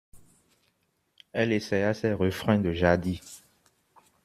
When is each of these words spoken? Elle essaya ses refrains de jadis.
Elle 1.31 1.51
essaya 1.51 1.93
ses 1.93 2.13
refrains 2.13 2.57
de 2.57 2.73
jadis. 2.73 3.21